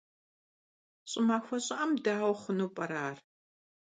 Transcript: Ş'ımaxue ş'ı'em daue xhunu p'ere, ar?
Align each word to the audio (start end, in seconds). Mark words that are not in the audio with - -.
Ş'ımaxue 1.09 1.59
ş'ı'em 1.65 1.91
daue 2.05 2.33
xhunu 2.39 2.67
p'ere, 2.75 2.97
ar? 3.07 3.17